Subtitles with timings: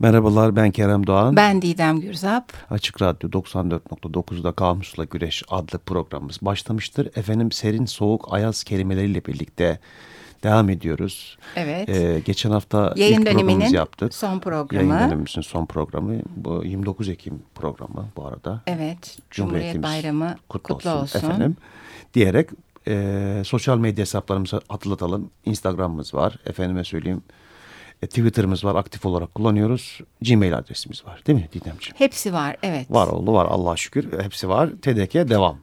[0.00, 1.36] Merhabalar ben Kerem Doğan.
[1.36, 2.52] Ben Didem Gürzap.
[2.70, 7.06] Açık Radyo 94.9'da Kamusla Güreş adlı programımız başlamıştır.
[7.16, 9.78] Efendim serin, soğuk, ayaz kelimeleriyle birlikte
[10.42, 11.38] devam ediyoruz.
[11.56, 11.88] Evet.
[11.88, 14.14] Ee, geçen hafta Yayın ilk programımızı yaptık.
[14.14, 14.92] son programı.
[14.92, 16.14] Yayın dönemimizin son programı.
[16.36, 18.62] Bu 29 Ekim programı bu arada.
[18.66, 19.18] Evet.
[19.30, 21.18] Cumhuriyet Bayramı kutlu, kutlu olsun.
[21.18, 21.56] Efendim.
[22.14, 22.48] Diyerek
[22.88, 25.30] e, sosyal medya hesaplarımızı hatırlatalım.
[25.44, 26.38] Instagram'ımız var.
[26.46, 27.22] Efendime söyleyeyim
[28.02, 30.00] e, Twitter'ımız var aktif olarak kullanıyoruz.
[30.22, 31.94] Gmail adresimiz var değil mi Didemciğim?
[31.98, 32.90] Hepsi var evet.
[32.90, 34.70] Var oldu var Allah'a şükür hepsi var.
[34.82, 35.58] TDK devam.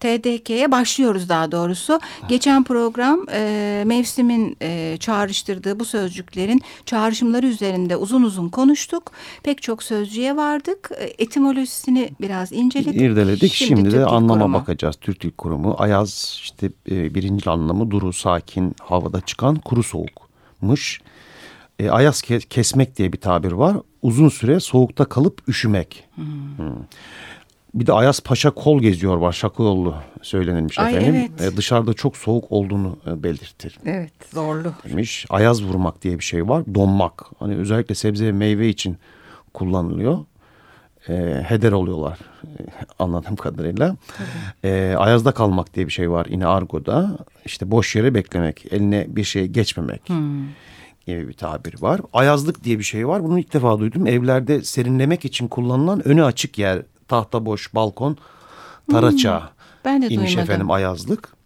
[0.00, 2.00] TDK'ye başlıyoruz daha doğrusu.
[2.28, 9.12] Geçen program e, mevsimin e, çağrıştırdığı bu sözcüklerin çağrışımları üzerinde uzun uzun konuştuk.
[9.42, 10.90] Pek çok sözcüğe vardık.
[10.98, 13.00] E, etimolojisini biraz inceledik.
[13.00, 13.52] İrdeledik.
[13.52, 14.54] Şimdi, Şimdi de anlama kurumu.
[14.58, 14.96] bakacağız.
[15.00, 15.74] Türk Dil Kurumu.
[15.78, 21.00] Ayaz işte e, birinci anlamı duru, sakin, havada çıkan kuru soğukmuş.
[21.78, 23.76] E, ayaz ke kesmek diye bir tabir var.
[24.02, 26.04] Uzun süre soğukta kalıp üşümek.
[26.14, 26.24] Hmm.
[26.56, 26.82] Hmm.
[27.74, 29.32] Bir de Ayaz Paşa kol geziyor var.
[29.32, 31.30] Şakıyollu söylenilmiş Ay, efendim.
[31.40, 31.52] Evet.
[31.52, 33.78] E, dışarıda çok soğuk olduğunu e, belirtir.
[33.86, 34.72] Evet zorlu.
[34.88, 35.26] Demiş.
[35.30, 36.74] Ayaz vurmak diye bir şey var.
[36.74, 37.24] Donmak.
[37.38, 38.96] Hani özellikle sebze ve meyve için
[39.54, 40.18] kullanılıyor.
[41.08, 41.14] E,
[41.48, 42.48] heder oluyorlar e,
[42.98, 43.96] anladığım kadarıyla.
[44.64, 47.18] E, ayazda kalmak diye bir şey var yine argoda.
[47.44, 50.08] İşte boş yere beklemek, eline bir şey geçmemek.
[50.08, 50.48] Hmm
[51.08, 52.00] gibi bir tabir var.
[52.12, 53.24] Ayazlık diye bir şey var.
[53.24, 54.06] Bunu ilk defa duydum.
[54.06, 58.16] Evlerde serinlemek için kullanılan önü açık yer, tahta boş, balkon,
[58.90, 59.40] taraça.
[59.40, 59.48] Hmm,
[59.84, 60.42] ben de imiş duymadım.
[60.42, 61.38] efendim ayazlık.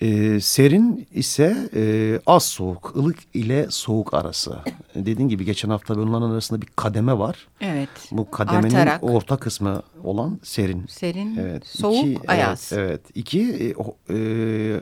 [0.00, 4.58] Ee, serin ise e, az soğuk, ılık ile soğuk arası.
[4.94, 7.48] Dediğin gibi geçen hafta bunların arasında bir kademe var.
[7.60, 7.88] Evet.
[8.10, 9.04] Bu kademenin Artarak.
[9.04, 10.86] orta kısmı olan serin.
[10.88, 11.66] Serin, evet.
[11.66, 12.70] soğuk, İki, ayaz.
[12.72, 13.00] Evet, evet.
[13.14, 13.74] İki,
[14.10, 14.80] e, e,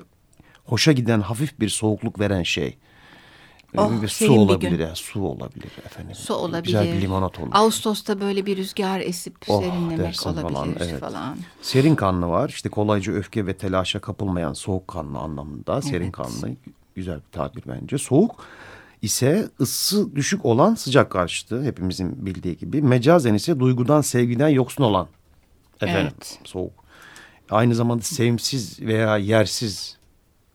[0.64, 2.76] hoşa giden hafif bir soğukluk veren şey.
[3.76, 6.14] Oh, bir su olabilir ya, su olabilir efendim.
[6.14, 6.64] Su olabilir.
[6.64, 7.48] Güzel bir limonat olur.
[7.52, 11.00] Ağustos'ta böyle bir rüzgar esip Oh, serinlemek olabilir falan, evet.
[11.00, 11.36] falan.
[11.62, 12.48] Serin kanlı var.
[12.48, 15.82] İşte kolayca öfke ve telaşa kapılmayan soğuk kanlı anlamında.
[15.82, 16.12] Serin Evet.
[16.12, 16.50] kanlı
[16.94, 17.98] güzel bir tabir bence.
[17.98, 18.44] Soğuk
[19.02, 22.82] ise ısı düşük olan sıcak karşıtı hepimizin bildiği gibi.
[22.82, 25.06] Mecazen ise duygudan sevgiden yoksun olan
[25.80, 26.38] efendim Evet.
[26.44, 26.72] soğuk.
[27.50, 29.96] Aynı zamanda sevimsiz veya yersiz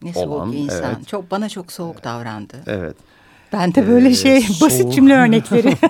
[0.01, 0.95] Ne soğuk olan, insan.
[0.95, 1.07] evet.
[1.07, 2.63] Çok bana çok soğuk davrandı.
[2.67, 2.95] evet.
[3.53, 4.61] Ben de böyle Ee, şey soğuk.
[4.61, 5.77] basit cümle örnekleri.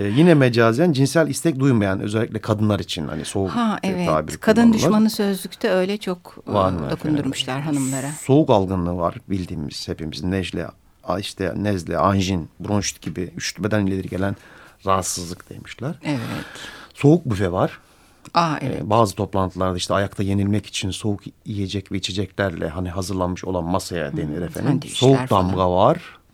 [0.00, 4.08] Ee, yine mecazen cinsel istek duymayan özellikle kadınlar için hani soğuk ha e, evet.
[4.08, 4.78] tabiri Kadın kullanılır.
[4.78, 7.80] düşmanı sözlükte öyle çok e, Var mı dokundurmuşlar efendim?
[7.82, 8.10] hanımlara.
[8.22, 10.66] Soğuk algınlığı var bildiğimiz hepimizin nejle,
[11.18, 14.36] işte nezle, anjin, bronşit gibi üşütmeden ileri gelen
[14.86, 15.94] rahatsızlık demişler.
[16.04, 16.20] Evet.
[16.94, 17.78] Soğuk büfe var.
[18.34, 18.80] Aa evet.
[18.82, 24.16] Ee, bazı toplantılarda işte ayakta yenilmek için soğuk yiyecek ve içeceklerle hani hazırlanmış olan masaya
[24.16, 24.70] denir efendim.
[24.70, 25.48] sandviçler Soğuk falan.
[25.48, 25.70] damga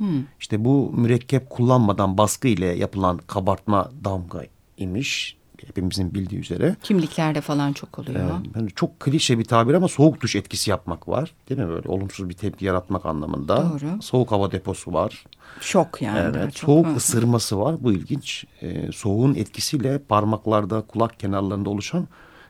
[0.01, 0.09] var.
[0.41, 4.43] İşte bu mürekkep kullanmadan baskı ile yapılan kabartma damga
[4.77, 5.37] imiş.
[5.67, 6.77] Hepimizin bildiği üzere.
[6.83, 8.31] Kimliklerde falan çok oluyor.
[8.57, 11.33] Yani çok klişe bir tabir ama soğuk duş etkisi yapmak var.
[11.49, 13.57] Değil mi böyle olumsuz bir tepki yaratmak anlamında.
[13.71, 14.03] Doğru.
[14.03, 15.25] Soğuk hava deposu var.
[15.61, 16.19] Şok yani.
[16.37, 16.55] Evet.
[16.55, 16.97] çok- soğuk Hı.
[16.97, 17.77] ısırması var.
[17.81, 18.45] Bu ilginç.
[18.63, 22.09] Ee, soğuğun etkisiyle parmaklarda, kulak kenarlarında oluşan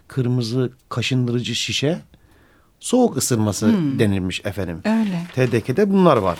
[0.08, 1.98] kırmızı kaşındırıcı şişe
[2.80, 4.80] soğuk ısırması denilmiş efendim.
[4.84, 5.26] Öyle.
[5.34, 6.38] TDK'de bunlar var.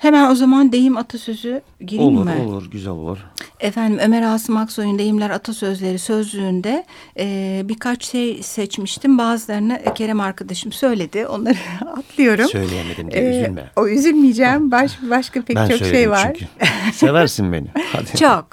[0.00, 2.46] Hemen o zaman deyim atasözü gireyim olur, mi?
[2.46, 3.18] olur, güzel olur.
[3.60, 6.84] Efendim Ömer Asım Aksoy'un deyimler atasözleri sözlüğünde
[7.18, 9.18] e, birkaç şey seçmiştim.
[9.18, 11.26] Bazılarını Kerem arkadaşım söyledi.
[11.26, 11.56] Onları
[11.98, 12.48] atlıyorum.
[12.48, 13.70] Söyleyemedim diye Ee, üzülme.
[13.76, 14.70] O üzülmeyeceğim.
[14.70, 16.32] Baş, başka pek ben çok şey var.
[16.38, 16.46] çünkü.
[16.96, 17.66] Seversin beni.
[17.92, 18.16] Hadi.
[18.18, 18.46] Çok.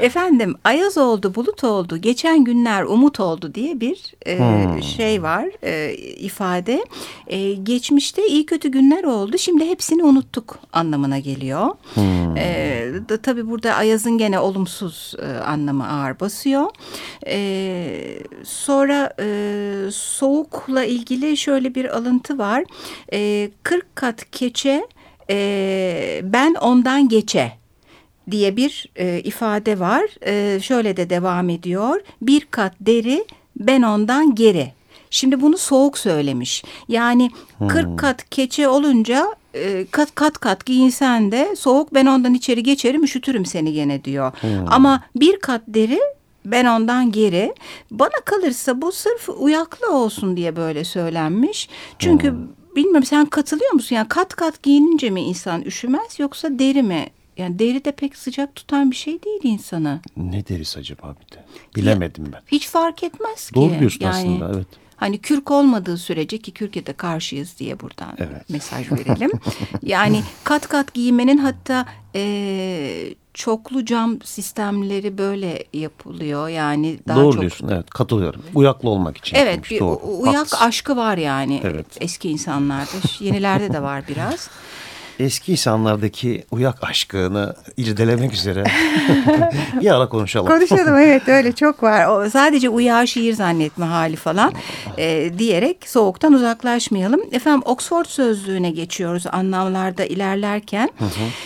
[0.00, 4.82] Efendim ayaz oldu, bulut oldu, geçen günler umut oldu diye bir e, Hmm.
[4.82, 6.84] şey var, e, ifade.
[7.26, 11.66] E, geçmişte iyi kötü günler oldu, şimdi hepsini unuttuk anlamına geliyor.
[11.94, 12.36] Hmm.
[12.36, 16.70] E, da, tabii burada ayazın gene olumsuz e, anlamı ağır basıyor.
[17.26, 22.64] E, sonra e, soğukla ilgili şöyle bir alıntı var.
[23.12, 24.86] E, 40 kat keçe,
[25.30, 27.52] e, ben ondan geçe
[28.30, 30.02] diye bir e, ifade var.
[30.26, 32.00] E, şöyle de devam ediyor.
[32.22, 33.24] Bir kat deri
[33.56, 34.79] ben ondan geri.
[35.10, 36.64] Şimdi bunu soğuk söylemiş.
[36.88, 37.30] Yani
[37.68, 43.04] 40 kat keçe olunca e, kat kat kat giyinsen de soğuk ben ondan içeri geçerim
[43.04, 44.32] üşütürüm seni gene diyor.
[44.66, 46.00] Ama bir kat deri
[46.44, 47.54] ben ondan geri.
[47.90, 51.68] Bana kalırsa bu sırf uyaklı olsun diye böyle söylenmiş.
[51.98, 52.34] Çünkü
[52.76, 53.96] bilmiyorum sen katılıyor musun?
[53.96, 57.06] Yani kat kat giyinince mi insan üşümez yoksa deri mi?
[57.36, 60.00] Yani deri de pek sıcak tutan bir şey değil insanı.
[60.16, 61.44] Ne deriz acaba bir de?
[61.76, 62.40] Bilemedim ben.
[62.46, 63.54] Hiç fark etmez ki.
[63.54, 64.66] Doğru diyorsun yani, aslında evet.
[65.00, 68.50] Hani kürk olmadığı sürece ki kürke de karşıyız diye buradan Evet.
[68.50, 69.30] mesaj verelim.
[69.82, 76.48] yani kat kat giymenin hatta e, çoklu cam sistemleri böyle yapılıyor.
[76.48, 78.42] Yani daha Doğru çok diyorsun evet katılıyorum.
[78.54, 79.36] Uyaklı olmak için.
[79.36, 80.00] Evet yapılmış, bir doğru.
[80.18, 80.64] uyak Haklısın.
[80.64, 81.86] aşkı var yani Evet.
[82.00, 82.90] eski insanlarda.
[83.20, 84.50] Yenilerde de var biraz.
[85.20, 88.64] Eski insanlardaki uyak aşkını irdelemek üzere
[89.80, 90.46] bir ara konuşalım.
[90.46, 92.06] Konuşalım evet öyle çok var.
[92.06, 94.52] O, sadece uyağı şiir zannetme hali falan
[94.98, 97.20] e, diyerek soğuktan uzaklaşmayalım.
[97.32, 100.90] Efendim Oxford sözlüğüne geçiyoruz anlamlarda ilerlerken.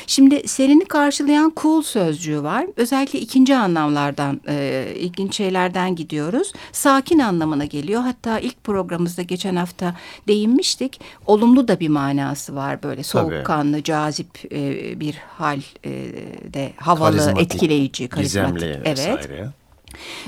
[0.07, 2.67] Şimdi serini karşılayan cool sözcüğü var.
[2.77, 6.53] Özellikle ikinci anlamlardan e, ilginç şeylerden gidiyoruz.
[6.73, 8.03] Sakin anlamına geliyor.
[8.03, 9.95] Hatta ilk programımızda geçen hafta
[10.29, 11.01] değinmiştik.
[11.27, 15.91] Olumlu da bir manası var böyle soğukkanlı, cazip e, bir hal e,
[16.55, 18.55] de havalı, Karizmatik, etkileyici, karizmatik.
[18.55, 18.99] Gizemli Evet.
[18.99, 19.49] vesaire.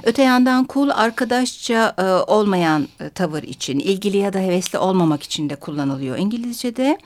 [0.05, 2.03] Öte yandan cool arkadaşça e,
[2.33, 6.99] olmayan e, tavır için, ilgili ya da hevesli olmamak için de kullanılıyor İngilizce'de.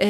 [0.00, 0.08] E,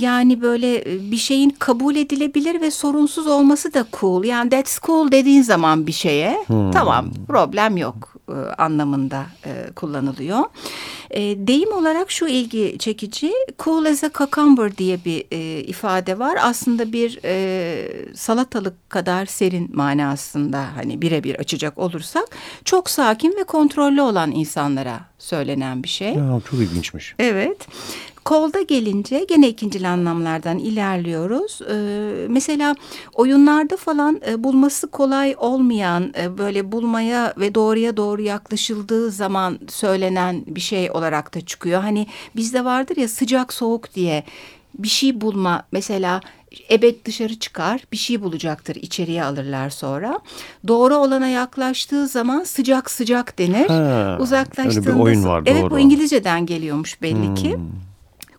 [0.00, 4.24] yani böyle e, bir şeyin kabul edilebilir ve sorunsuz olması da cool.
[4.24, 10.44] Yani that's cool dediğin zaman bir şeye tamam problem yok e, anlamında e, kullanılıyor.
[11.10, 16.38] E, deyim olarak şu ilgi çekici cool as a cucumber diye bir e, ifade var.
[16.42, 22.24] Aslında bir e, salatalık kadar serin manasında hani birebir açacak olursak
[22.64, 26.14] çok sakin ve kontrollü olan insanlara söylenen bir şey.
[26.14, 27.14] Ya, çok ilginçmiş.
[27.18, 27.68] Evet.
[28.26, 31.60] Kolda gelince gene ikincil anlamlardan ilerliyoruz.
[31.70, 32.74] Ee, mesela
[33.14, 40.44] oyunlarda falan e, bulması kolay olmayan e, böyle bulmaya ve doğruya doğru yaklaşıldığı zaman söylenen
[40.46, 41.80] bir şey olarak da çıkıyor.
[41.80, 42.06] Hani
[42.36, 44.24] bizde vardır ya sıcak soğuk diye
[44.78, 46.20] bir şey bulma mesela
[46.70, 50.18] ebed dışarı çıkar bir şey bulacaktır içeriye alırlar sonra.
[50.68, 53.68] Doğru olana yaklaştığı zaman sıcak sıcak denir.
[53.68, 55.70] Ha, Uzaklaştığında öyle bir oyun var, Evet doğru.
[55.70, 57.58] bu İngilizceden geliyormuş belli ki.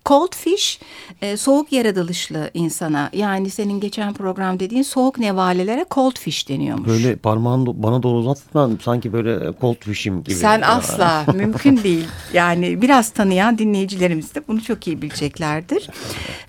[0.07, 0.79] Cold fish
[1.21, 6.87] e, soğuk yaratılışlı insana yani senin geçen program dediğin soğuk nevalelere cold fish deniyormuş.
[6.87, 10.35] Böyle parmağını do- bana doğru uzatman sanki böyle cold fish'im gibi.
[10.35, 10.67] Sen Ya.
[10.67, 12.05] asla mümkün değil.
[12.33, 15.89] Yani biraz tanıyan dinleyicilerimiz de bunu çok iyi bileceklerdir.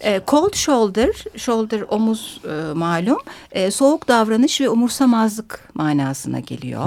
[0.00, 3.18] E, cold shoulder, shoulder omuz e, malum,
[3.52, 6.84] e, soğuk davranış ve umursamazlık manasına geliyor.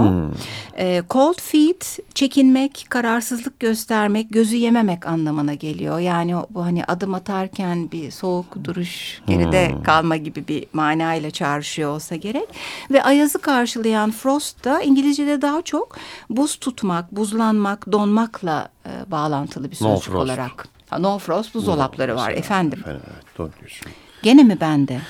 [0.77, 5.99] E, cold feet, çekinmek, kararsızlık göstermek, gözü yememek anlamına geliyor.
[5.99, 11.89] Yani o, bu hani adım atarken bir soğuk duruş, geride kalma gibi bir manayla çağrışıyor
[11.95, 12.47] olsa gerek.
[12.91, 15.97] Ve ayazı karşılayan frost da İngilizce'de daha çok
[16.29, 20.25] buz tutmak, buzlanmak, donmakla e, bağlantılı bir No sözcük frost.
[20.25, 20.67] olarak.
[20.89, 22.79] Ha, no frost buzdolapları var Mesela, efendim.
[22.79, 23.87] Efendim evet doğru diyorsun.
[24.23, 25.01] Gene mi bende?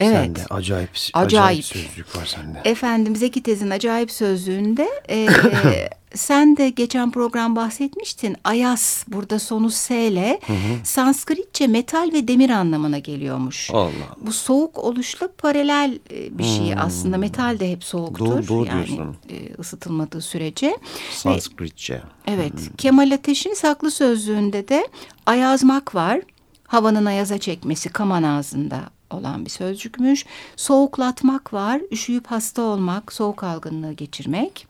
[0.00, 0.16] Evet.
[0.16, 1.26] Sende acayip, Acayip.
[1.26, 2.60] acayip sözlük var sende.
[2.64, 5.26] Efendim Zeki Tez'in acayip sözlüğünde e,
[6.14, 8.36] sen de geçen program bahsetmiştin.
[8.44, 10.40] Ayas burada sonu S ile
[10.84, 13.70] Sanskritçe metal ve demir anlamına geliyormuş.
[13.72, 13.90] Allah.
[14.20, 17.18] Bu soğuk oluşla paralel e, bir şey aslında.
[17.18, 18.26] Metal de hep soğuktur.
[18.26, 19.16] Doğru- doğru yani diyorsun.
[19.30, 20.66] e, ısıtılmadığı sürece.
[20.68, 20.76] Ve
[21.12, 22.02] Sanskritçe.
[22.26, 22.52] Evet.
[22.78, 24.88] Kemal Ateş'in saklı sözlüğünde de
[25.26, 26.20] ayazmak var.
[26.66, 28.80] Havanın ayaza çekmesi kaman ağzında
[29.10, 30.26] olan bir sözcükmüş.
[30.56, 31.80] Soğuklatmak var.
[31.92, 34.66] Üşüyüp hasta olmak, soğuk algınlığı geçirmek.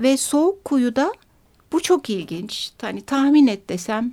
[0.00, 1.12] Ve soğuk kuyuda
[1.72, 2.70] bu çok ilginç.
[2.80, 4.12] Hani tahmin et desem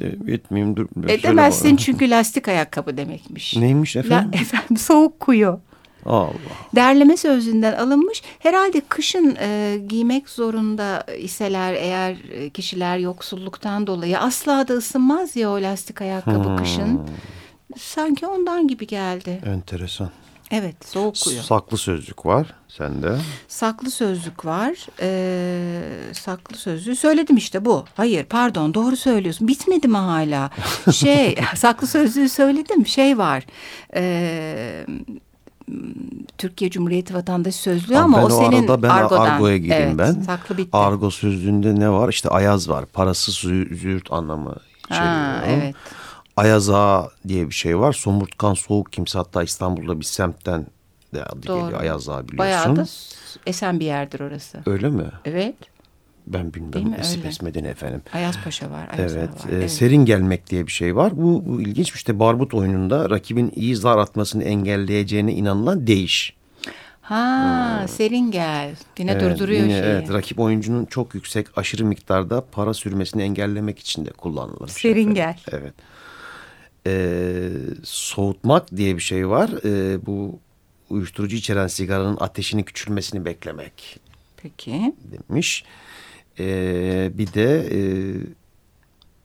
[0.00, 0.86] De, etmeyeyim dur.
[1.08, 3.56] edemezsin çünkü lastik ayakkabı demekmiş.
[3.56, 4.30] Neymiş efendim?
[4.34, 5.60] La- efendim soğuk kuyu.
[6.06, 6.32] Allah.
[6.74, 8.22] Derleme sözlüğünden alınmış.
[8.38, 15.50] Herhalde kışın e, giymek zorunda iseler eğer e, kişiler yoksulluktan dolayı asla da ısınmaz ya
[15.50, 17.00] o lastik ayakkabı kışın.
[17.76, 19.40] Sanki ondan gibi geldi.
[19.46, 20.10] Enteresan.
[20.50, 21.42] Evet soğuk kuyu.
[21.42, 23.16] Saklı sözlük var sende.
[23.48, 24.86] Saklı sözlük var.
[25.00, 25.80] Ee,
[26.12, 27.84] saklı sözlüğü söyledim işte bu.
[27.94, 29.48] Hayır pardon doğru söylüyorsun.
[29.48, 30.50] Bitmedi mi hala?
[30.92, 32.86] Şey saklı sözlüğü söyledim.
[32.86, 33.46] Şey var.
[33.94, 34.86] Ee,
[36.38, 39.20] Türkiye Cumhuriyeti Vatandaşı Sözlüğü Ama ama o o senin arada ben argodan.
[39.26, 40.22] argoya gireyim evet, ben.
[40.22, 40.70] Saklı bitti.
[40.72, 42.08] Argo sözlüğünde ne var?
[42.08, 42.86] İşte ayaz var.
[42.86, 44.54] Parasız zü- züğürt anlamı
[44.88, 45.74] ha, evet.
[46.38, 47.92] Ayaz Ağa diye bir şey var.
[47.92, 50.66] Somurtkan soğuk kimse hatta İstanbul'da bir semtten
[51.14, 51.60] de adı Doğru.
[51.60, 51.80] geliyor.
[51.80, 52.38] Ayaz Ağa biliyorsun.
[52.38, 52.84] Bayağı da
[53.46, 54.58] esen bir yerdir orası.
[54.66, 55.04] Öyle mi?
[55.24, 55.54] Evet.
[56.26, 56.90] Ben bilmiyorum.
[56.90, 56.96] mi?
[57.00, 58.02] Esip esmedin efendim.
[58.12, 58.88] Ayaz Paşa var.
[58.98, 59.52] Ayaz Evet, var.
[59.52, 61.16] e, serin gelmek diye bir şey var.
[61.16, 66.36] Bu, bu ilginç işte barbut oyununda rakibin iyi zar atmasını engelleyeceğine inanılan değiş.
[67.00, 68.76] Ha, serin gel.
[68.98, 69.82] Yine Evet, durduruyor yine, şeyi.
[69.92, 74.68] Evet, rakip oyuncunun çok yüksek aşırı miktarda para sürmesini engellemek için de kullanılır.
[74.68, 75.40] Serin gel.
[75.52, 75.74] Evet.
[76.88, 77.50] Ee,
[77.84, 79.50] soğutmak diye bir şey var.
[79.64, 80.38] Ee, bu
[80.90, 84.00] uyuşturucu içeren sigaranın ateşini küçülmesini beklemek
[84.36, 84.94] Peki.
[85.28, 85.64] demiş.
[86.38, 87.80] Ee, bir de e,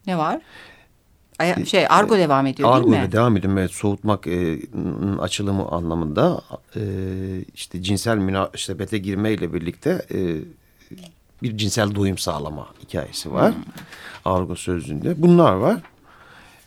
[0.08, 0.42] ne var?
[1.40, 3.12] Ay, şey argo devam ediyor argo değil mi?
[3.12, 3.58] devam ediyor.
[3.58, 4.60] Evet, soğutmak e,
[5.20, 6.42] açılımı anlamında
[6.76, 6.82] e,
[7.56, 10.20] işte cinsel münasebete girmeyle birlikte e,
[11.44, 13.56] bir cinsel doyum sağlama hikayesi var.
[13.56, 13.64] Hmm.
[14.26, 15.22] Argo sözlüğünde.
[15.22, 15.82] Bunlar var.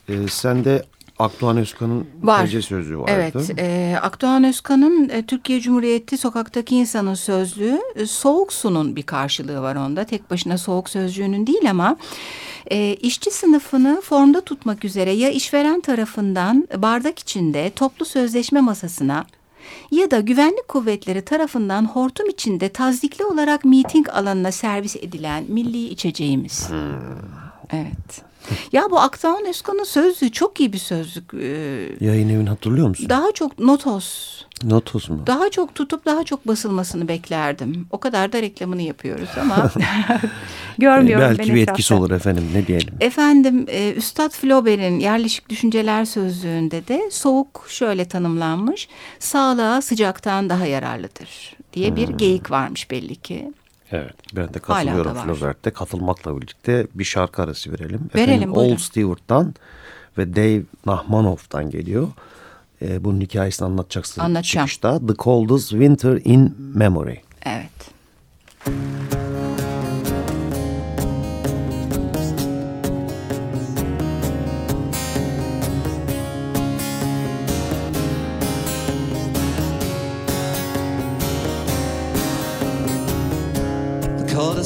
[0.08, 0.82] E, sen de
[1.18, 2.06] Akdoğan Özkan'ın
[2.46, 3.10] TC sözlüğü vardı.
[3.14, 9.62] Evet, e, Akdoğan Özkan'ın e, Türkiye Cumhuriyeti Sokaktaki İnsanın Sözlüğü e, Soğuk Su'nun bir karşılığı
[9.62, 10.04] var onda.
[10.04, 11.96] Tek başına Soğuk Sözcüğü'nün değil ama
[12.70, 19.26] e, işçi sınıfını formda tutmak üzere ya işveren tarafından bardak içinde toplu sözleşme masasına
[19.90, 26.70] ya da güvenlik kuvvetleri tarafından hortum içinde tazikli olarak miting alanına servis edilen milli içeceğimiz.
[26.70, 27.45] Hmm.
[27.72, 28.24] Evet.
[28.72, 31.34] Ya bu Aktaon Özkan'ın sözlüğü çok iyi bir sözlük.
[31.34, 33.08] Ee, Yayın evini hatırlıyor musun?
[33.08, 34.42] Daha çok Notos.
[34.64, 35.22] Notos mu?
[35.26, 37.86] Daha çok tutup daha çok basılmasını beklerdim.
[37.90, 39.72] O kadar da reklamını yapıyoruz ama
[40.78, 41.36] görmüyorum.
[41.38, 42.94] Belki bir etkisi olur efendim ne diyelim.
[43.00, 48.88] Efendim e, Üstad Flaubert'in Yerleşik Düşünceler Sözlüğü'nde de soğuk şöyle tanımlanmış.
[49.18, 52.16] Sağlığa sıcaktan daha yararlıdır diye bir hmm.
[52.16, 53.52] geyik varmış belli ki.
[53.92, 55.70] Evet ben de katılıyorum Flaubert'te.
[55.70, 58.10] Katılmakla birlikte bir şarkı arası verelim.
[58.14, 59.54] Verelim Efendim, Old Stewart'tan
[60.18, 62.08] ve Dave Nahmanov'dan geliyor.
[62.82, 64.66] Ee, bunun hikayesini anlatacaksın Anlatacağım.
[64.66, 65.06] çıkışta.
[65.06, 67.16] The Coldest Winter in Memory.
[67.44, 67.70] Evet.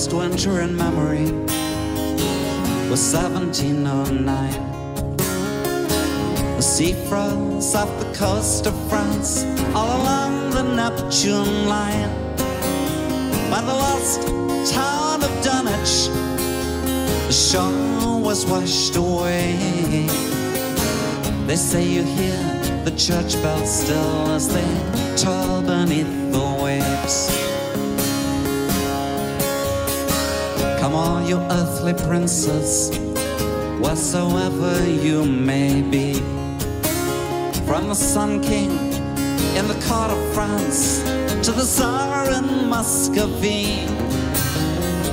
[0.00, 1.30] Coldest winter in memory
[2.88, 4.26] was 1709.
[6.56, 12.10] The sea froze off the coast of France, all along the Neptune line.
[13.50, 14.22] By the lost
[14.72, 16.08] town of Dunwich,
[17.26, 20.06] the shore was washed away.
[21.46, 22.38] They say you hear
[22.84, 27.49] the church bells still as they toll beneath the waves.
[30.90, 32.90] Come all you earthly princes,
[33.78, 36.14] whatsoever you may be.
[37.64, 38.72] From the Sun King
[39.54, 40.98] in the court of France
[41.46, 43.86] to the Tsar in Muscovy.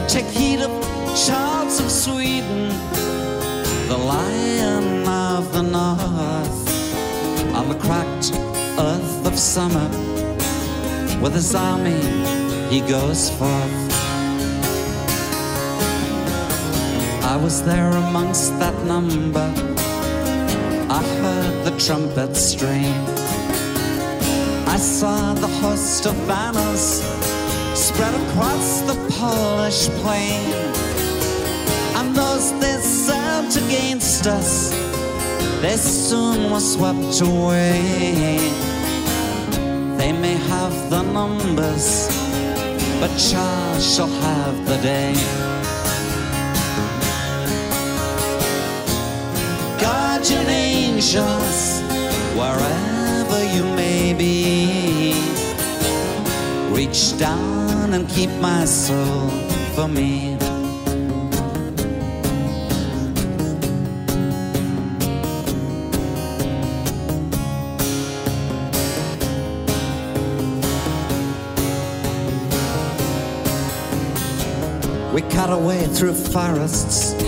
[0.07, 0.71] Take heed of
[1.15, 2.69] Charles of Sweden,
[3.87, 8.31] the Lion of the North, on the cracked
[8.79, 9.87] earth of summer.
[11.21, 12.01] With his army,
[12.71, 13.86] he goes forth.
[17.37, 19.47] I was there amongst that number.
[20.89, 22.95] I heard the trumpet strain.
[24.65, 27.03] I saw the host of banners
[27.77, 30.49] spread across the Polish plain.
[31.97, 34.71] And those they sent against us,
[35.61, 38.39] they soon were swept away.
[39.99, 42.07] They may have the numbers,
[42.99, 45.56] but Charles shall have the day.
[50.27, 51.81] Guardian angels,
[52.35, 55.13] wherever you may be,
[56.75, 59.29] reach down and keep my soul
[59.73, 60.35] for me.
[75.13, 77.26] We cut away through forests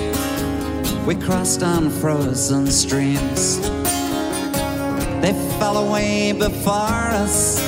[1.10, 3.60] we crossed on frozen streams.
[5.22, 7.60] They fell away before us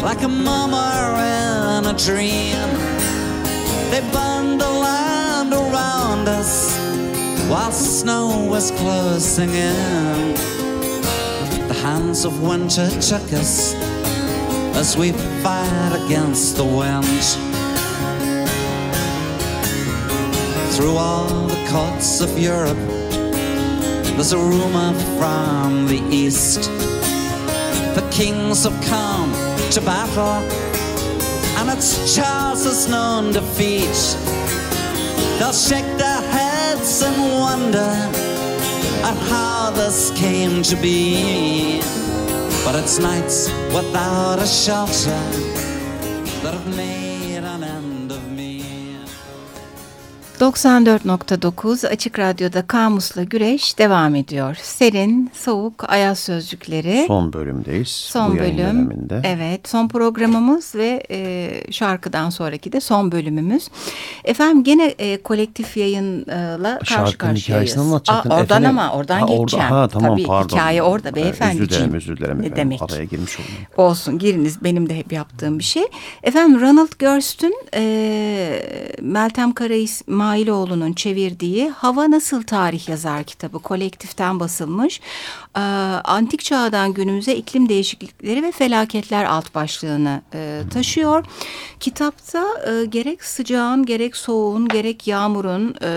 [0.00, 1.02] like a murmur
[1.74, 2.68] in a dream.
[3.90, 6.78] They burned the land around us
[7.50, 10.34] while snow was closing in.
[11.66, 13.74] The hands of winter took us
[14.76, 15.10] as we
[15.42, 17.57] fight against the wind.
[20.78, 22.78] Through all the courts of Europe.
[24.14, 26.70] There's a rumor from the east.
[27.96, 29.32] The kings have come
[29.72, 30.38] to battle,
[31.58, 33.98] and it's Charles's known defeat.
[35.40, 37.92] They'll shake their heads and wonder
[39.08, 41.80] at how this came to be.
[42.64, 45.22] But it's nights without a shelter
[46.42, 47.07] that have made
[50.48, 54.56] 94.9 Açık Radyo'da Kamus'la Güreş devam ediyor.
[54.62, 57.04] Serin, soğuk, ayaz sözcükleri.
[57.06, 57.88] Son bölümdeyiz.
[57.88, 58.58] Son bu bölüm.
[58.58, 59.20] döneminde.
[59.24, 63.68] Evet, son programımız ve e, şarkıdan sonraki de son bölümümüz.
[64.24, 67.42] Efendim gene e, kolektif yayınla karşı Şarkının karşıyayız.
[67.48, 68.30] hikayesini anlatacaktın.
[68.30, 68.70] Aa, oradan Efendim.
[68.78, 69.66] ama oradan Ha, orada- geçeceğim.
[69.72, 70.56] ha, tamam, Tabii pardon.
[70.56, 71.64] hikaye orada Ee, beyefendiciğim.
[71.64, 72.56] Özür dilerim özür dilerim Ne efendim.
[72.56, 72.82] demek?
[72.82, 73.50] Araya girmiş oldum.
[73.76, 75.82] Olsun giriniz benim de hep yaptığım bir şey.
[76.22, 77.82] Efendim Ronald Gerst'ün e,
[79.02, 79.74] Meltem Kara
[80.38, 85.00] İsmailoğlu'nun çevirdiği Hava Nasıl Tarih Yazar kitabı kolektiften basılmış.
[85.58, 85.60] E,
[86.04, 91.24] antik çağdan günümüze iklim değişiklikleri ve felaketler alt başlığını e, taşıyor.
[91.80, 95.88] Kitapta e, gerek sıcağın gerek soğuğun gerek yağmurun e,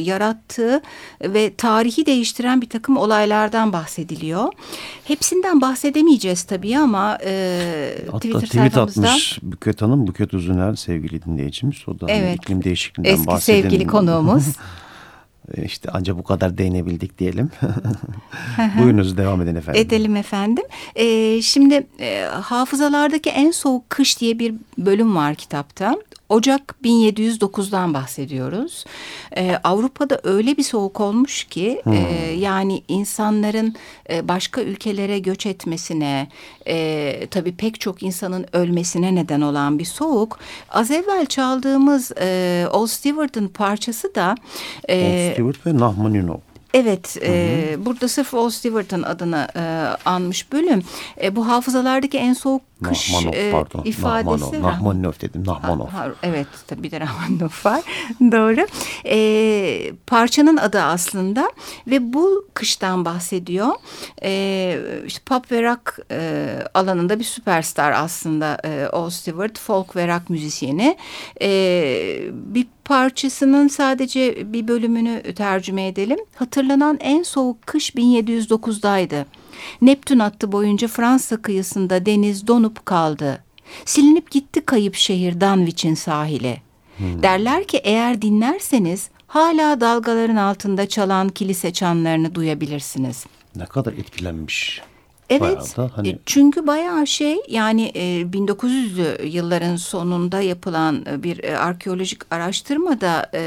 [0.00, 0.80] yarattığı
[1.22, 4.52] ve tarihi değiştiren bir takım olaylardan bahsediliyor.
[5.04, 11.22] Hepsinden bahsedemeyeceğiz tabii ama e, Hatta Twitter tweet sayfamızda atmış Büket Hanım, Büket Uzuner sevgili
[11.24, 11.76] dinleyicimiz.
[11.86, 12.34] O da hani Evet.
[12.36, 13.70] iklim değişikliğinden eski bahsedelim.
[13.70, 14.44] sevgili konuğumuz.
[15.56, 17.50] E, İşte ancak bu kadar değinebildik diyelim.
[18.78, 19.80] Buyurunuz devam edin efendim.
[19.82, 20.64] Edelim efendim.
[20.96, 25.96] Ee, şimdi e, hafızalardaki en soğuk kış diye bir bölüm var kitapta.
[26.28, 28.84] Ocak 1709'dan bahsediyoruz.
[29.36, 31.96] Ee, Avrupa'da öyle bir soğuk olmuş ki e,
[32.38, 33.74] yani insanların
[34.10, 36.28] e, başka ülkelere göç etmesine
[36.66, 40.38] e, tabii pek çok insanın ölmesine neden olan bir soğuk.
[40.70, 44.34] Az evvel çaldığımız e, Old Stewart'ın parçası da
[44.88, 46.47] e, Paul Stewart ve Nahmaninov.
[46.74, 49.60] Evet, e, burada sırf Old Stewart'ın adını e,
[50.04, 50.82] anmış bölüm.
[51.22, 53.82] E, bu hafızalardaki en soğuk kış Nahmanov e, pardon.
[53.84, 54.62] ifadesi.
[54.62, 55.12] Nahmanov.
[55.20, 55.46] Dedim.
[55.46, 55.86] Nahmanov.
[55.86, 57.82] Ha, evet, tabii bir de Rahmanov var.
[58.20, 58.66] Doğru.
[59.06, 61.52] E, parçanın adı aslında
[61.86, 63.68] ve bu kıştan bahsediyor.
[64.22, 70.08] E, işte pop ve rock e, alanında bir süperstar aslında e, Old Stewart, folk ve
[70.08, 70.96] rock müzisyeni.
[71.42, 71.50] E,
[72.32, 76.18] bir parçasının sadece bir bölümünü tercüme edelim.
[76.58, 79.26] Hatırlanan en soğuk kış 1709'daydı.
[79.82, 83.44] Neptün hattı boyunca Fransa kıyısında deniz donup kaldı.
[83.84, 86.60] Silinip gitti kayıp şehir Danwich'in sahili.
[86.98, 93.26] Derler ki eğer dinlerseniz hala dalgaların altında çalan kilise çanlarını duyabilirsiniz.
[93.56, 94.82] Ne kadar etkilenmiş.
[95.30, 95.40] Evet.
[95.40, 98.00] Bayağı da hani- e, Çünkü bayağı şey yani e,
[98.32, 103.40] 1900'lü yılların sonunda yapılan e, bir e, arkeolojik araştırmada e,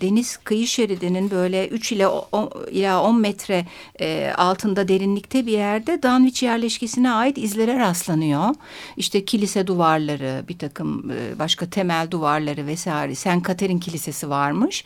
[0.00, 3.66] deniz kıyı şeridinin böyle 3 ile o- o- ila 10 metre
[4.00, 8.54] e, altında derinlikte bir yerde Danwich yerleşkesine ait izlere rastlanıyor.
[8.96, 13.14] İşte kilise duvarları, bir takım e, başka temel duvarları vesaire.
[13.14, 14.84] Sen Katerin Kilisesi varmış.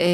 [0.00, 0.06] E,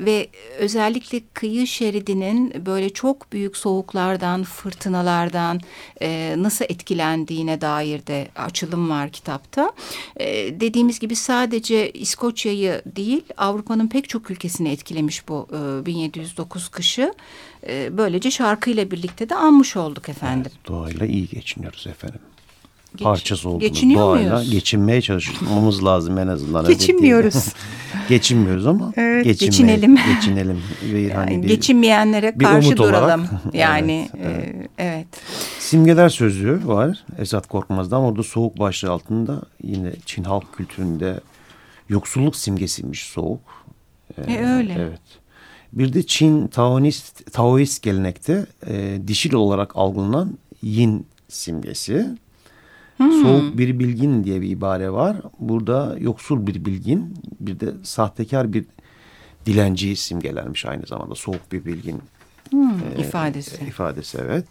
[0.00, 5.60] ve özellikle kıyı şeridinin böyle çok büyük soğuklardan, fırtınalardan
[6.02, 9.72] e, nasıl etkilendiğine dair de açılım var kitapta.
[10.16, 10.26] E,
[10.60, 15.48] dediğimiz gibi sadece İskoçya'yı değil Avrupa'nın pek çok ülkesini etkilemiş bu
[15.82, 17.14] e, 1709 kışı.
[17.68, 20.52] E, böylece şarkıyla birlikte de anmış olduk efendim.
[20.68, 22.20] Doğayla iyi geçiniyoruz efendim.
[22.96, 24.50] Geç- Parçası olduğunu geçiniyor doğayla muyuz?
[24.50, 26.64] geçinmeye çalışmamız lazım en azından.
[26.64, 27.34] öyle Geçinmiyoruz.
[28.08, 29.96] Geçinmiyoruz ama Evet, geçinelim.
[30.14, 30.62] Geçinelim.
[30.92, 33.02] Ve hani Yani bir- geçinmeyenlere bir karşı umut olarak.
[33.02, 33.26] duralım.
[33.52, 34.68] Yani Evet, evet.
[34.78, 35.06] evet.
[35.58, 38.02] Simgeler sözlüğü var Esat Korkmaz'dan.
[38.02, 41.20] Orada soğuk başlığı altında yine Çin halk kültüründe
[41.88, 43.40] yoksulluk simgesiymiş soğuk.
[44.26, 44.76] E, öyle.
[44.78, 45.00] Evet.
[45.72, 52.06] Bir de Çin Taoist, Taoist gelenekte e, dişil olarak algılanan yin simgesi.
[52.96, 53.22] Hmm.
[53.22, 55.16] Soğuk bir bilgin diye bir ibare var.
[55.38, 58.64] Burada yoksul bir bilgin bir de sahtekar bir
[59.46, 61.14] dilenciyi simgelermiş aynı zamanda.
[61.14, 62.00] Soğuk bir bilgin
[62.50, 63.64] Hmm, e, ifadesi.
[63.64, 64.44] ifadesi evet.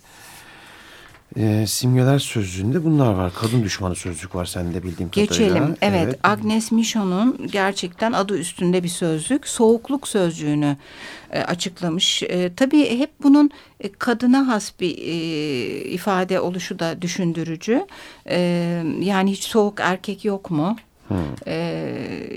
[1.37, 3.31] E, simgeler sözlüğünde bunlar var.
[3.35, 5.47] Kadın düşmanı sözlük var sende bildiğim kadarıyla.
[5.47, 5.75] Geçelim.
[5.81, 9.47] Evet, Agnes Michon'un gerçekten adı üstünde bir sözlük.
[9.47, 10.77] Soğukluk sözcüğünü
[11.31, 12.23] e, açıklamış.
[12.23, 15.13] E, tabii hep bunun e, kadına has bir e,
[15.85, 17.85] ifade oluşu da düşündürücü.
[18.29, 18.39] E,
[18.99, 20.75] yani hiç soğuk erkek yok mu?
[21.47, 21.55] E,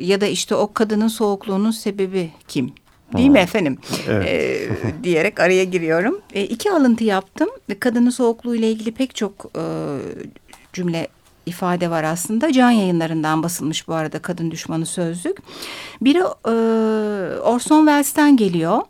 [0.00, 2.72] ya da işte o kadının soğukluğunun sebebi kim?
[3.16, 3.78] Değil mi efendim?
[4.08, 4.28] Evet.
[4.28, 4.68] E,
[5.04, 6.20] diyerek araya giriyorum.
[6.34, 7.48] E, iki alıntı yaptım.
[7.80, 9.64] Kadının soğukluğu ile ilgili pek çok e,
[10.72, 11.08] cümle
[11.46, 12.52] ifade var aslında.
[12.52, 15.38] Can yayınlarından basılmış bu arada Kadın Düşmanı Sözlük.
[16.00, 16.52] Biri e,
[17.40, 18.80] Orson Welles'ten geliyor.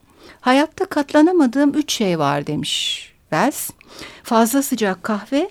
[0.40, 3.70] Hayatta katlanamadığım üç şey var demiş Wells.
[4.22, 5.50] Fazla sıcak kahve,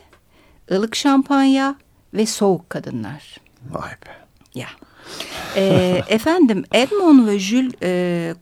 [0.72, 1.76] ılık şampanya
[2.14, 3.38] ve soğuk kadınlar.
[3.70, 4.12] Vay be.
[4.56, 4.68] Ya.
[5.56, 8.34] Ee, efendim Edmond ve Jules e,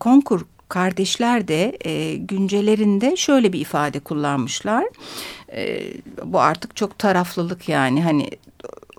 [0.68, 4.84] kardeşler de e, güncelerinde şöyle bir ifade kullanmışlar.
[5.52, 5.82] E,
[6.24, 8.30] bu artık çok taraflılık yani hani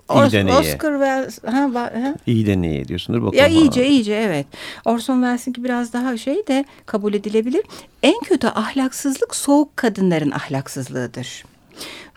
[0.08, 0.58] Os- İyi deneye.
[0.58, 2.14] Oscar Welles ha, ha?
[2.26, 3.38] İyi deneye diyorsundur bakalım.
[3.38, 3.48] Ya ha.
[3.48, 4.46] iyice iyice evet.
[4.84, 7.62] Orson Welles'inki biraz daha şey de kabul edilebilir.
[8.02, 11.44] En kötü ahlaksızlık soğuk kadınların ahlaksızlığıdır.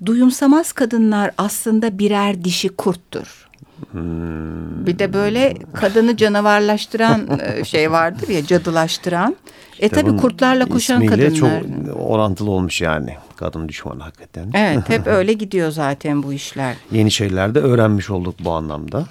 [0.05, 3.49] Duyumsamaz kadınlar aslında birer dişi kurttur.
[3.91, 4.85] Hmm.
[4.85, 9.35] Bir de böyle kadını canavarlaştıran e, şey vardır ya cadılaştıran.
[9.79, 11.35] E tabi kurtlarla koşan kadınlar.
[11.35, 11.51] çok
[11.95, 13.15] orantılı olmuş yani.
[13.35, 14.51] Kadın düşmanı hakikaten.
[14.53, 16.75] Evet hep öyle gidiyor zaten bu işler.
[16.91, 19.05] Yeni şeyler de öğrenmiş olduk bu anlamda.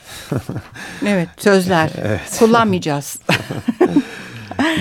[1.06, 1.90] Evet sözler
[2.38, 3.18] kullanmayacağız.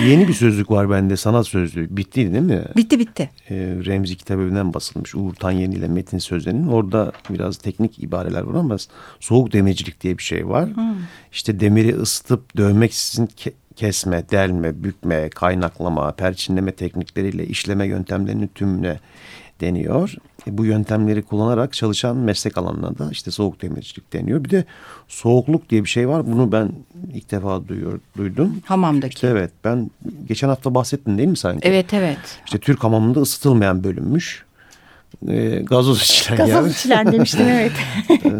[0.06, 1.96] Yeni bir sözlük var bende sanat sözlüğü.
[1.96, 2.64] Bitti değil mi?
[2.76, 3.30] bitti bitti.
[3.50, 5.14] Ee, Remzi Kitabevi'nden basılmış.
[5.14, 6.66] Uğur Tanyeni ile Metin Sözen'in.
[6.66, 8.76] Orada biraz teknik ibareler var ama
[9.20, 10.68] soğuk demircilik diye bir şey var.
[11.32, 19.00] İşte demiri ısıtıp dövmeksizin ke- kesme, delme, bükme, kaynaklama, perçinleme teknikleriyle işleme yöntemlerinin tümüne
[19.60, 20.14] deniyor.
[20.46, 24.44] E, bu yöntemleri kullanarak çalışan meslek alanına da işte soğuk demircilik deniyor.
[24.44, 24.64] Bir de
[25.08, 26.26] soğukluk diye bir şey var.
[26.26, 26.72] Bunu ben
[27.14, 28.60] ilk defa duyuyor, duydum.
[28.64, 29.14] Hamamdaki.
[29.14, 29.90] İşte evet ben
[30.28, 31.68] geçen hafta bahsettim değil mi sanki?
[31.68, 32.18] Evet evet.
[32.44, 34.44] İşte Türk hamamında ısıtılmayan bölünmüş.
[35.28, 37.72] Ee, gazoz içilen Gazoz içilen demiştim evet.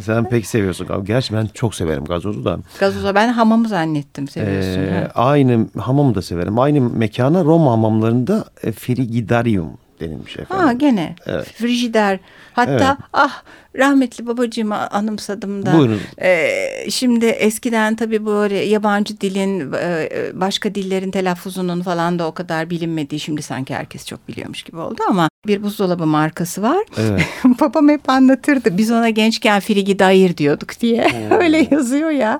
[0.04, 1.04] Sen pek seviyorsun.
[1.04, 2.58] Gerçi ben çok severim gazozu da.
[2.80, 4.92] Gazoza ben hamamı zannettim seviyorsun.
[4.92, 5.10] Ha.
[5.14, 6.58] aynı hamamı da severim.
[6.58, 9.70] Aynı mekana Roma hamamlarında e, frigidarium
[10.00, 10.66] denilmiş efendim.
[10.66, 11.46] Ha gene Evet.
[11.52, 12.18] frijider.
[12.52, 13.08] Hatta Evet.
[13.12, 13.42] ah
[13.78, 15.78] rahmetli babacığımı anımsadım da.
[15.78, 16.00] Buyurun.
[16.22, 16.50] Ee,
[16.90, 23.20] şimdi eskiden tabii böyle yabancı dilin e, başka dillerin telaffuzunun falan da o kadar bilinmediği
[23.20, 26.84] şimdi sanki herkes çok biliyormuş gibi oldu ama bir buzdolabı markası var.
[26.98, 27.22] Evet.
[27.60, 28.78] Babam hep anlatırdı.
[28.78, 31.08] Biz ona gençken frigidaire diyorduk diye.
[31.40, 32.38] Öyle yazıyor ya.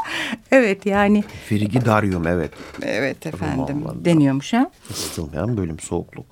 [0.52, 2.50] Evet yani Frigidarium evet.
[2.82, 4.04] evet efendim Romanlarda.
[4.04, 4.70] deniyormuş ha.
[4.90, 6.26] Isıtılmayan bölüm soğukluk.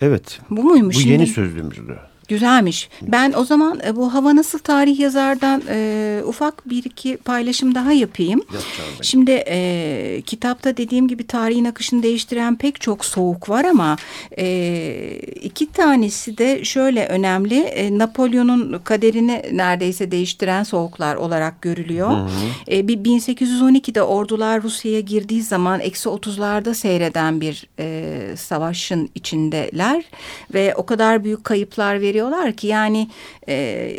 [0.00, 0.40] Evet.
[0.50, 1.98] Bu muymuş Bu yeni sözlüğümüzdü.
[2.28, 2.88] Güzelmiş.
[3.02, 7.92] Ben o zaman e, bu Hava Nasıl Tarih yazardan e, ufak bir iki paylaşım daha
[7.92, 8.44] yapayım.
[9.02, 13.96] Şimdi e, kitapta dediğim gibi tarihin akışını değiştiren pek çok soğuk var ama
[14.38, 14.46] e,
[15.42, 17.60] iki tanesi de şöyle önemli.
[17.60, 22.30] E, Napolyon'un kaderini neredeyse değiştiren soğuklar olarak görülüyor.
[22.70, 30.04] E, bir 1812'de ordular Rusya'ya girdiği zaman eksi 30'larda seyreden bir e, savaşın içindeler
[30.54, 33.08] ve o kadar büyük kayıplar veriyorlar ki yani
[33.48, 33.92] e,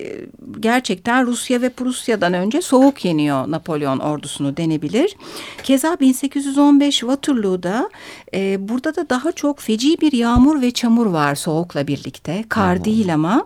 [0.59, 5.15] gerçekten Rusya ve Prusya'dan önce soğuk yeniyor Napolyon ordusunu denebilir.
[5.63, 7.89] Keza 1815 Waterloo'da
[8.33, 12.45] e, burada da daha çok feci bir yağmur ve çamur var soğukla birlikte.
[12.49, 13.45] Kar değil ama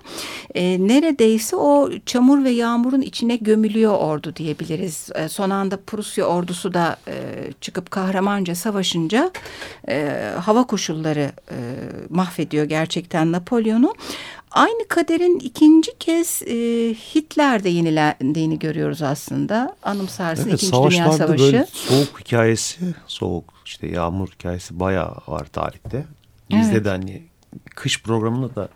[0.56, 5.10] e, neredeyse o çamur ve yağmurun içine gömülüyor ordu diyebiliriz.
[5.16, 7.14] E, son anda Prusya ordusu da e,
[7.62, 9.32] çıkıp kahramanca savaşınca
[9.88, 11.58] e, hava koşulları e,
[12.10, 13.94] mahvediyor gerçekten Napolyon'u.
[14.52, 16.54] Aynı kaderin ikinci kez e,
[16.94, 19.76] Hitler'de yenilendiğini görüyoruz aslında.
[19.84, 21.44] Anımsarsın Evet, İkinci Dünya Savaşı.
[21.44, 26.06] böyle soğuk hikayesi, soğuk işte yağmur hikayesi bayağı var tarihte.
[26.50, 26.86] Bizde Evet.
[26.86, 27.22] de hani
[27.76, 28.70] kış programında da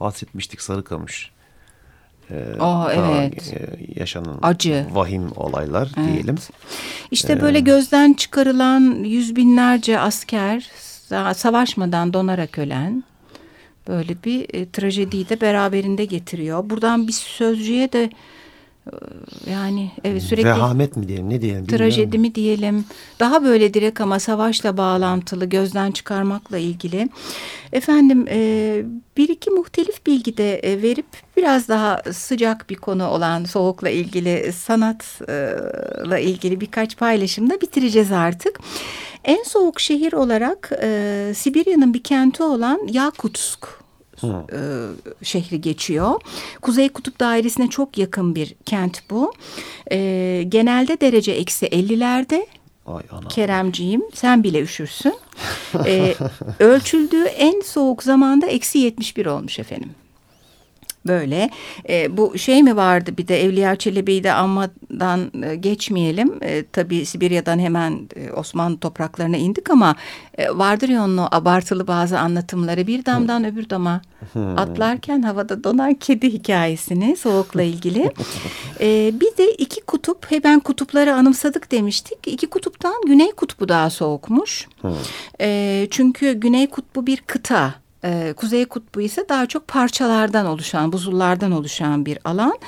[0.00, 1.30] bahsetmiştik Sarıkamış.
[2.30, 3.54] Ee, ta- evet.
[3.54, 4.86] e, yaşanan Acı.
[4.92, 6.34] vahim olaylar diyelim.
[7.10, 10.70] İşte böyle gözden çıkarılan yüz binlerce asker
[11.10, 13.04] sa- savaşmadan donarak ölen
[13.88, 16.70] böyle bir e, trajediyi de beraberinde getiriyor.
[16.70, 18.10] Buradan bir sözcüğe de
[19.50, 22.84] yani evet sürekli Vehamet mi diyelim ne diyelim trajedi mi diyelim?
[23.20, 27.08] Daha böyle direkt ama savaşla bağlantılı gözden çıkarmakla ilgili.
[27.72, 28.82] Efendim e,
[29.16, 34.52] bir iki muhtelif bilgi de e, verip biraz daha sıcak bir konu olan soğukla ilgili
[34.52, 38.60] sanatla ilgili birkaç paylaşımda bitireceğiz artık.
[39.24, 43.85] En soğuk şehir olarak e, Sibirya'nın bir kenti olan Yakutsk
[44.24, 44.60] e,
[45.22, 46.20] şehri geçiyor.
[46.62, 49.32] Kuzey Kutup Dairesi'ne çok yakın bir kent bu.
[49.92, 52.46] E, genelde derece eksi 50'lerde.
[52.86, 53.28] Ay ana.
[53.28, 55.14] Keremciğim sen bile üşürsün.
[55.86, 56.14] E,
[56.60, 59.90] ölçüldüğü en soğuk zamanda eksi 71 olmuş efendim.
[61.08, 61.50] Böyle
[61.88, 66.32] e, bu şey mi vardı bir de Evliya Çelebi'yi de anmadan e, geçmeyelim.
[66.42, 69.96] E, tabii Sibirya'dan hemen e, Osmanlı topraklarına indik ama
[70.38, 74.00] e, vardır ya onun o abartılı bazı anlatımları bir damdan öbür dama
[74.56, 78.12] atlarken havada donan kedi hikayesini soğukla ilgili.
[78.80, 82.18] E, bir de iki kutup hemen kutupları anımsadık demiştik.
[82.26, 84.68] İki kutuptan Güney Kutbu daha soğukmuş.
[85.40, 87.74] E, çünkü Güney Kutbu bir kıta.
[88.06, 92.58] E, Kuzey Kutbu ise daha çok parçalardan oluşan, buzullardan oluşan bir alan.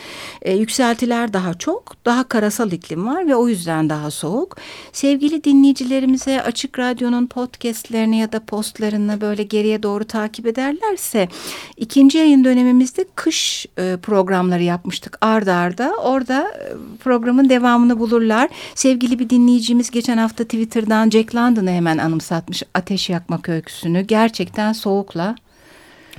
[0.43, 4.57] E, yükseltiler daha çok, daha karasal iklim var ve o yüzden daha soğuk.
[4.93, 11.29] Sevgili dinleyicilerimize Açık Radyo'nun podcastlerini ya da postlarını böyle geriye doğru takip ederlerse
[11.77, 15.59] ikinci yayın dönemimizde kış e, programları yapmıştık ardarda.
[15.69, 15.97] Arda.
[16.03, 18.49] Orada e, programın devamını bulurlar.
[18.75, 24.01] Sevgili bir dinleyicimiz geçen hafta Twitter'dan Jack London'ı hemen anımsatmış ateş yakmak öyküsünü.
[24.01, 25.28] Gerçekten soğukla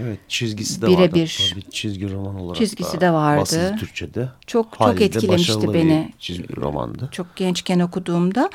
[0.02, 1.16] Evet çizgisi de Bire vardı.
[1.16, 1.50] bir.
[1.54, 3.42] Tabii çizgi roman olarak Çizgisi da de vardı.
[3.42, 4.30] Basılı Türkçe'de.
[4.48, 6.10] Çok çok Halide etkilemişti başarılı beni.
[6.14, 7.10] Bir çizgi romandı.
[7.12, 8.50] Çok gençken okuduğumda.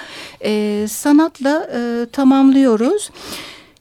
[0.44, 3.10] Ee, sanatla e, tamamlıyoruz.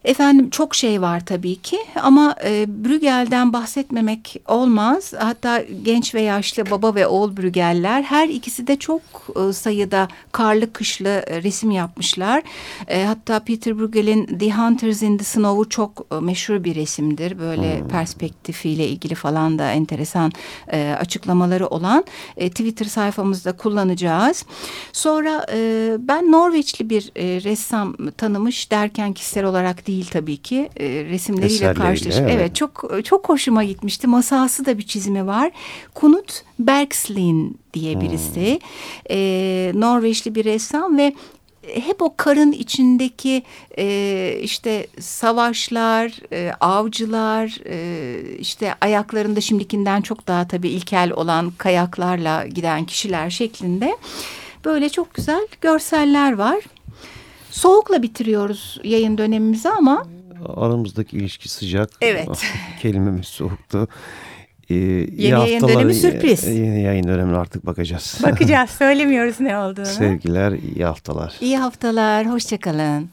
[0.05, 5.13] Efendim çok şey var tabii ki ama e, Brügel'den bahsetmemek olmaz.
[5.19, 9.01] Hatta genç ve yaşlı baba ve oğul Brügel'ler her ikisi de çok
[9.49, 12.43] e, sayıda karlı kışlı e, resim yapmışlar.
[12.87, 17.39] E, hatta Peter Bruegel'in The Hunters in the Snow'u çok e, meşhur bir resimdir.
[17.39, 17.87] Böyle Hmm.
[17.87, 20.31] perspektifiyle ilgili falan da enteresan
[20.71, 22.03] e, açıklamaları olan
[22.37, 24.45] e, Twitter sayfamızda kullanacağız.
[24.93, 30.85] Sonra e, ben Norveçli bir e, ressam tanımış derken kişisel olarak değil tabii ki e,
[30.87, 32.15] resimleriyle Eserleriyle, karşılaş.
[32.17, 32.31] evet.
[32.35, 34.07] Evet çok çok hoşuma gitmişti.
[34.07, 35.51] Masası da bir çizimi var.
[35.93, 38.59] Kunut Bergslin diye birisi.
[39.09, 41.13] E, Norveçli bir ressam ve
[41.67, 43.43] hep o karın içindeki
[43.77, 52.47] e, işte savaşlar, e, avcılar, e, işte ayaklarında şimdikinden çok daha tabii ilkel olan kayaklarla
[52.47, 53.97] giden kişiler şeklinde
[54.65, 56.63] böyle çok güzel görseller var.
[57.53, 60.05] Soğukla bitiriyoruz yayın dönemimizi ama
[60.55, 61.89] Aramızdaki ilişki sıcak.
[62.01, 62.27] Evet.
[62.81, 63.87] Kelimemiz soğuktu.
[64.69, 64.75] Ee,
[65.07, 66.47] iyi yayın haftalar, dönemi sürpriz.
[66.47, 68.19] Yeni yayın dönemine artık bakacağız.
[68.23, 69.85] bakacağız söylemiyoruz ne olduğunu.
[69.85, 71.35] Sevgiler, iyi haftalar.
[71.41, 73.09] İyi haftalar, hoşçakalın.